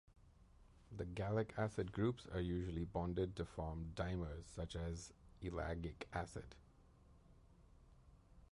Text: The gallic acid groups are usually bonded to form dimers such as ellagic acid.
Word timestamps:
The 0.91 1.05
gallic 1.05 1.53
acid 1.57 1.91
groups 1.91 2.25
are 2.33 2.39
usually 2.41 2.85
bonded 2.85 3.35
to 3.35 3.45
form 3.45 3.91
dimers 3.95 4.47
such 4.47 4.75
as 4.75 5.13
ellagic 5.43 6.05
acid. 6.11 6.55